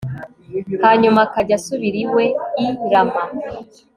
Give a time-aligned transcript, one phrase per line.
[0.85, 2.25] hanyuma akajya asubira iwe
[2.67, 3.21] i rama